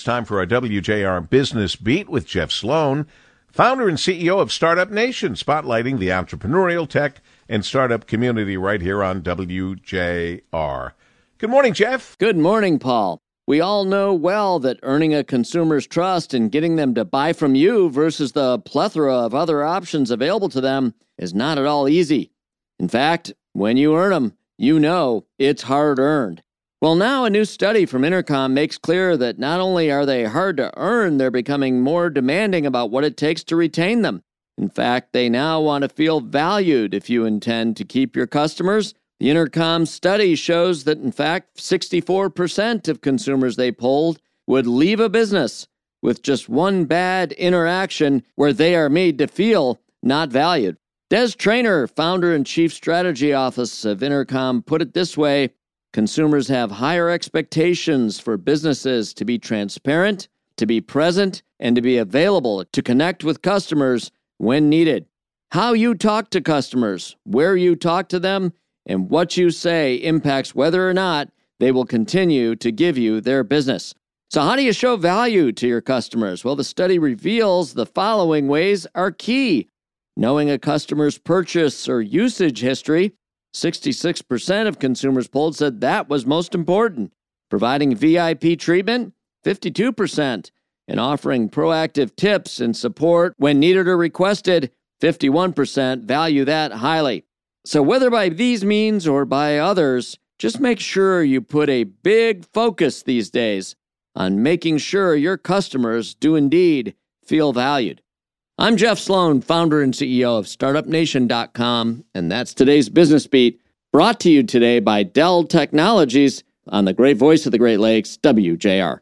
It's 0.00 0.06
time 0.06 0.24
for 0.24 0.38
our 0.38 0.46
WJR 0.46 1.28
Business 1.28 1.76
Beat 1.76 2.08
with 2.08 2.26
Jeff 2.26 2.50
Sloan, 2.50 3.06
founder 3.52 3.86
and 3.86 3.98
CEO 3.98 4.40
of 4.40 4.50
Startup 4.50 4.90
Nation, 4.90 5.34
spotlighting 5.34 5.98
the 5.98 6.08
entrepreneurial 6.08 6.88
tech 6.88 7.20
and 7.50 7.62
startup 7.62 8.06
community 8.06 8.56
right 8.56 8.80
here 8.80 9.04
on 9.04 9.20
WJR. 9.20 10.92
Good 11.36 11.50
morning, 11.50 11.74
Jeff. 11.74 12.16
Good 12.16 12.38
morning, 12.38 12.78
Paul. 12.78 13.20
We 13.46 13.60
all 13.60 13.84
know 13.84 14.14
well 14.14 14.58
that 14.60 14.78
earning 14.82 15.14
a 15.14 15.22
consumer's 15.22 15.86
trust 15.86 16.32
and 16.32 16.50
getting 16.50 16.76
them 16.76 16.94
to 16.94 17.04
buy 17.04 17.34
from 17.34 17.54
you 17.54 17.90
versus 17.90 18.32
the 18.32 18.58
plethora 18.60 19.14
of 19.14 19.34
other 19.34 19.62
options 19.62 20.10
available 20.10 20.48
to 20.48 20.62
them 20.62 20.94
is 21.18 21.34
not 21.34 21.58
at 21.58 21.66
all 21.66 21.90
easy. 21.90 22.32
In 22.78 22.88
fact, 22.88 23.34
when 23.52 23.76
you 23.76 23.94
earn 23.94 24.12
them, 24.12 24.32
you 24.56 24.80
know 24.80 25.26
it's 25.38 25.64
hard 25.64 25.98
earned. 25.98 26.42
Well, 26.82 26.94
now 26.94 27.26
a 27.26 27.30
new 27.30 27.44
study 27.44 27.84
from 27.84 28.04
Intercom 28.04 28.54
makes 28.54 28.78
clear 28.78 29.14
that 29.18 29.38
not 29.38 29.60
only 29.60 29.90
are 29.90 30.06
they 30.06 30.24
hard 30.24 30.56
to 30.56 30.72
earn, 30.78 31.18
they're 31.18 31.30
becoming 31.30 31.82
more 31.82 32.08
demanding 32.08 32.64
about 32.64 32.90
what 32.90 33.04
it 33.04 33.18
takes 33.18 33.44
to 33.44 33.56
retain 33.56 34.00
them. 34.00 34.22
In 34.56 34.70
fact, 34.70 35.12
they 35.12 35.28
now 35.28 35.60
want 35.60 35.82
to 35.82 35.90
feel 35.90 36.20
valued 36.22 36.94
if 36.94 37.10
you 37.10 37.26
intend 37.26 37.76
to 37.76 37.84
keep 37.84 38.16
your 38.16 38.26
customers. 38.26 38.94
The 39.18 39.28
Intercom 39.28 39.84
study 39.84 40.34
shows 40.34 40.84
that, 40.84 40.96
in 40.96 41.12
fact, 41.12 41.58
64% 41.58 42.88
of 42.88 43.02
consumers 43.02 43.56
they 43.56 43.72
polled 43.72 44.18
would 44.46 44.66
leave 44.66 45.00
a 45.00 45.10
business 45.10 45.68
with 46.00 46.22
just 46.22 46.48
one 46.48 46.86
bad 46.86 47.32
interaction 47.32 48.22
where 48.36 48.54
they 48.54 48.74
are 48.74 48.88
made 48.88 49.18
to 49.18 49.26
feel 49.26 49.78
not 50.02 50.30
valued. 50.30 50.78
Des 51.10 51.32
Traynor, 51.32 51.86
founder 51.86 52.34
and 52.34 52.46
chief 52.46 52.72
strategy 52.72 53.34
office 53.34 53.84
of 53.84 54.02
Intercom, 54.02 54.62
put 54.62 54.80
it 54.80 54.94
this 54.94 55.14
way 55.14 55.50
Consumers 55.92 56.48
have 56.48 56.70
higher 56.70 57.10
expectations 57.10 58.20
for 58.20 58.36
businesses 58.36 59.12
to 59.14 59.24
be 59.24 59.38
transparent, 59.38 60.28
to 60.56 60.66
be 60.66 60.80
present, 60.80 61.42
and 61.58 61.74
to 61.74 61.82
be 61.82 61.96
available 61.96 62.64
to 62.64 62.82
connect 62.82 63.24
with 63.24 63.42
customers 63.42 64.10
when 64.38 64.68
needed. 64.68 65.06
How 65.50 65.72
you 65.72 65.94
talk 65.94 66.30
to 66.30 66.40
customers, 66.40 67.16
where 67.24 67.56
you 67.56 67.74
talk 67.74 68.08
to 68.10 68.20
them, 68.20 68.52
and 68.86 69.10
what 69.10 69.36
you 69.36 69.50
say 69.50 69.96
impacts 69.96 70.54
whether 70.54 70.88
or 70.88 70.94
not 70.94 71.30
they 71.58 71.72
will 71.72 71.84
continue 71.84 72.54
to 72.56 72.70
give 72.70 72.96
you 72.96 73.20
their 73.20 73.42
business. 73.42 73.94
So, 74.30 74.42
how 74.42 74.54
do 74.54 74.62
you 74.62 74.72
show 74.72 74.96
value 74.96 75.50
to 75.52 75.66
your 75.66 75.80
customers? 75.80 76.44
Well, 76.44 76.54
the 76.54 76.64
study 76.64 76.98
reveals 76.98 77.74
the 77.74 77.84
following 77.84 78.46
ways 78.46 78.86
are 78.94 79.10
key 79.10 79.68
knowing 80.16 80.50
a 80.50 80.58
customer's 80.58 81.18
purchase 81.18 81.88
or 81.88 82.02
usage 82.02 82.60
history, 82.60 83.12
66% 83.54 84.66
of 84.68 84.78
consumers 84.78 85.28
polled 85.28 85.56
said 85.56 85.80
that 85.80 86.08
was 86.08 86.24
most 86.26 86.54
important. 86.54 87.12
Providing 87.48 87.94
VIP 87.94 88.58
treatment, 88.58 89.14
52%. 89.44 90.50
And 90.86 91.00
offering 91.00 91.48
proactive 91.48 92.16
tips 92.16 92.60
and 92.60 92.76
support 92.76 93.34
when 93.36 93.60
needed 93.60 93.86
or 93.86 93.96
requested, 93.96 94.72
51% 95.00 96.04
value 96.04 96.44
that 96.44 96.72
highly. 96.72 97.24
So, 97.64 97.82
whether 97.82 98.10
by 98.10 98.28
these 98.28 98.64
means 98.64 99.06
or 99.06 99.24
by 99.24 99.58
others, 99.58 100.18
just 100.38 100.58
make 100.58 100.80
sure 100.80 101.22
you 101.22 101.40
put 101.40 101.68
a 101.68 101.84
big 101.84 102.44
focus 102.52 103.02
these 103.02 103.30
days 103.30 103.76
on 104.16 104.42
making 104.42 104.78
sure 104.78 105.14
your 105.14 105.36
customers 105.36 106.14
do 106.14 106.34
indeed 106.34 106.94
feel 107.24 107.52
valued. 107.52 108.02
I'm 108.60 108.76
Jeff 108.76 108.98
Sloan, 108.98 109.40
founder 109.40 109.80
and 109.80 109.94
CEO 109.94 110.38
of 110.38 110.44
StartupNation.com, 110.44 112.04
and 112.14 112.30
that's 112.30 112.52
today's 112.52 112.90
Business 112.90 113.26
Beat, 113.26 113.58
brought 113.90 114.20
to 114.20 114.30
you 114.30 114.42
today 114.42 114.80
by 114.80 115.02
Dell 115.02 115.44
Technologies 115.44 116.44
on 116.68 116.84
the 116.84 116.92
great 116.92 117.16
voice 117.16 117.46
of 117.46 117.52
the 117.52 117.58
Great 117.58 117.80
Lakes, 117.80 118.18
WJR. 118.22 119.00